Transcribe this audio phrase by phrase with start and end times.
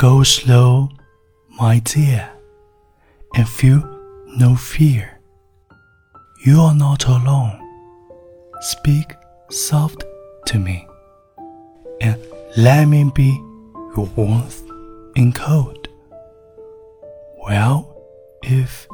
[0.00, 0.88] Go slow,
[1.60, 2.26] my dear,
[3.34, 3.82] and feel
[4.38, 5.20] no fear.
[6.46, 7.60] You are not alone.
[8.62, 9.12] Speak
[9.50, 10.02] soft
[10.46, 10.88] to me,
[12.00, 12.16] and
[12.56, 13.38] let me be
[13.94, 14.62] your warmth
[15.16, 15.88] in cold.
[17.46, 17.94] Well,
[18.42, 18.88] if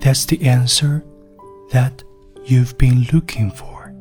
[0.00, 1.02] that's the answer
[1.72, 2.04] that
[2.44, 3.94] you've been looking for,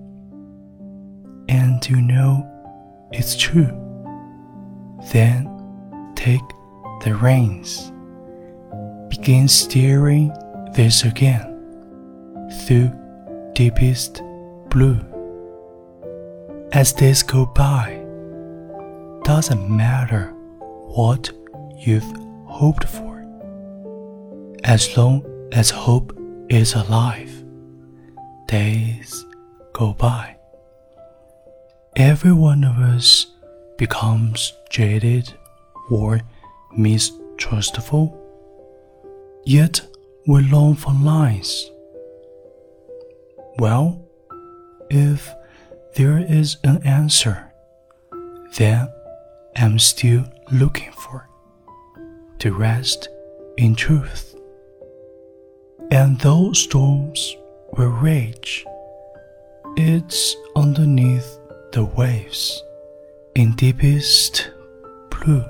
[1.48, 2.46] and you know
[3.14, 3.72] it's true,
[5.14, 5.56] then
[6.20, 6.50] take
[7.06, 7.94] the reins.
[9.08, 10.34] Begin steering
[10.74, 11.46] this again
[12.66, 12.92] through
[13.54, 14.22] deepest
[14.68, 15.00] blue.
[16.74, 18.04] As days go by,
[19.24, 20.34] doesn't matter
[21.00, 21.32] what
[21.78, 22.12] you've
[22.48, 23.26] hoped for.
[24.66, 25.24] As long
[25.54, 26.12] as hope
[26.50, 27.32] is alive,
[28.48, 29.26] days
[29.72, 30.36] go by.
[31.96, 33.26] Every one of us
[33.78, 35.34] becomes jaded
[35.90, 36.22] or
[36.76, 38.16] mistrustful,
[39.46, 39.82] yet
[40.28, 41.70] we long for lies.
[43.58, 44.06] Well,
[44.90, 45.30] if
[45.96, 47.52] there is an answer,
[48.58, 48.88] then
[49.56, 51.28] I'm still looking for
[52.40, 53.10] to rest
[53.58, 54.36] in truth.
[55.92, 57.36] And though storms
[57.78, 58.66] will rage,
[59.76, 61.40] it's underneath
[61.72, 62.64] the waves
[63.36, 64.52] in deepest
[65.10, 65.44] blue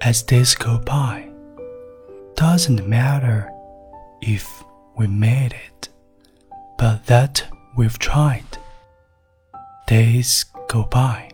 [0.00, 1.28] as days go by.
[2.34, 3.50] Doesn't matter
[4.20, 4.46] if
[4.96, 5.88] we made it,
[6.78, 7.44] but that
[7.76, 8.58] we've tried.
[9.86, 11.30] Days go by.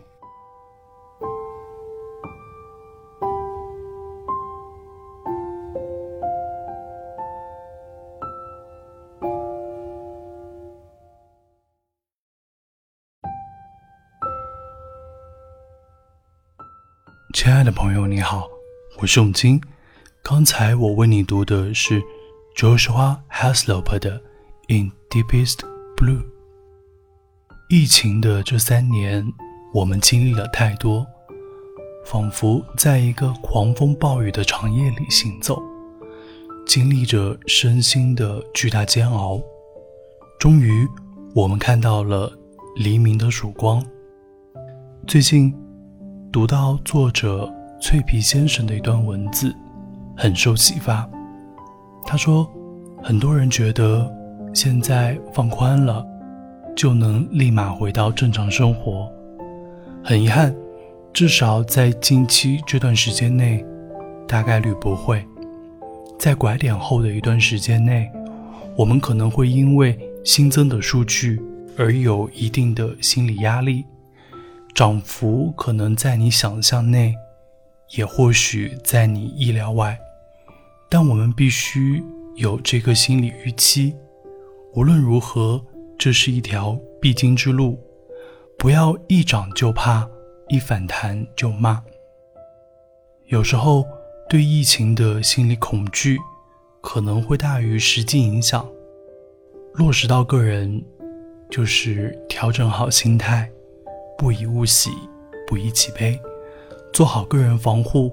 [17.35, 18.47] 亲爱的朋友，你好，
[19.00, 19.60] 我是永金。
[20.24, 22.02] 刚才我为你读的是
[22.56, 24.20] Joshua Haslop 的
[24.66, 25.60] 《In Deepest
[25.96, 26.18] Blue》。
[27.70, 29.24] 疫情的这三年，
[29.72, 31.06] 我们经历了太多，
[32.04, 35.62] 仿佛在一个狂风暴雨的长夜里行走，
[36.66, 39.40] 经历着身心的巨大煎熬。
[40.40, 40.84] 终于，
[41.36, 42.32] 我们看到了
[42.74, 43.80] 黎明的曙光。
[45.06, 45.54] 最近。
[46.30, 49.54] 读到作者脆皮先生的一段文字，
[50.16, 51.08] 很受启发。
[52.04, 52.50] 他说
[53.02, 54.10] ：“很多人觉得
[54.52, 56.04] 现在放宽了，
[56.76, 59.10] 就能立马回到正常生活。
[60.02, 60.54] 很遗憾，
[61.12, 63.64] 至少在近期这段时间内，
[64.26, 65.24] 大概率不会。
[66.18, 68.10] 在拐点后的一段时间内，
[68.76, 71.40] 我们可能会因为新增的数据
[71.76, 73.84] 而有一定的心理压力。”
[74.74, 77.12] 涨幅可能在你想象内，
[77.96, 79.98] 也或许在你意料外，
[80.88, 82.02] 但我们必须
[82.36, 83.94] 有这个心理预期。
[84.74, 85.64] 无论如何，
[85.98, 87.78] 这是一条必经之路，
[88.58, 90.08] 不要一涨就怕，
[90.48, 91.82] 一反弹就骂。
[93.26, 93.84] 有时候，
[94.28, 96.18] 对疫情的心理恐惧
[96.80, 98.66] 可能会大于实际影响。
[99.74, 100.84] 落实到个人，
[101.50, 103.50] 就是调整好心态。
[104.16, 104.90] 不以物喜，
[105.46, 106.20] 不以己悲，
[106.92, 108.12] 做好个人防护，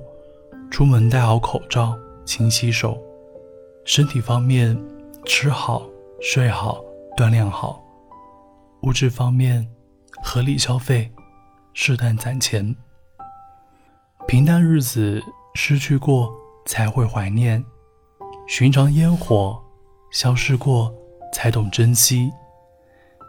[0.69, 2.97] 出门戴好口罩，勤洗手。
[3.83, 4.77] 身体方面，
[5.25, 5.83] 吃好、
[6.21, 6.83] 睡好、
[7.17, 7.81] 锻炼好；
[8.81, 9.67] 物质方面，
[10.23, 11.11] 合理消费，
[11.73, 12.75] 适当攒钱。
[14.27, 15.21] 平淡日子
[15.53, 16.31] 失去过
[16.65, 17.63] 才会怀念，
[18.47, 19.59] 寻常烟火
[20.11, 20.93] 消失过
[21.33, 22.31] 才懂珍惜。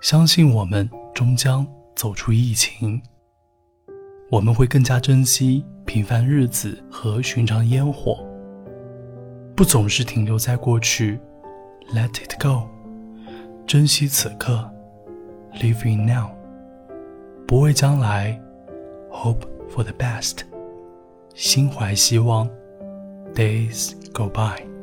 [0.03, 1.67] 相信我们终将。
[1.97, 3.01] 走出疫情，
[4.29, 8.27] 我们会更加珍惜平凡日子和寻常烟火，
[9.55, 11.21] 不总是停留在过去
[11.95, 12.69] ，Let it go，
[13.69, 14.69] 珍惜此刻
[15.61, 16.31] ，Live in now，
[17.47, 18.41] 不畏将来
[19.13, 20.39] ，Hope for the best，
[21.35, 22.51] 心怀希望
[23.33, 24.76] ，Days go by。